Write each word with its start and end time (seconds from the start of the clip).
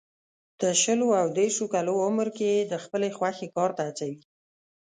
د 0.61 0.63
شلو 0.81 1.07
او 1.21 1.27
دېرشو 1.37 1.65
کالو 1.73 1.93
عمر 2.07 2.27
کې 2.37 2.45
یې 2.55 2.59
د 2.71 2.73
خپلې 2.83 3.09
خوښې 3.17 3.47
کار 3.55 3.69
ته 3.77 3.81
هڅوي. 3.87 4.17